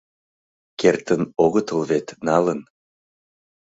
[0.79, 2.59] Кертын огытыл вет налын.